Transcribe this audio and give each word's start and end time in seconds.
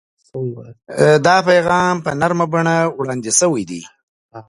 دا 1.25 1.35
پیغام 1.49 1.95
په 2.05 2.11
نرمه 2.21 2.45
بڼه 2.53 2.75
وړاندې 2.99 3.31
شوی 3.39 3.63
دی. 3.69 3.81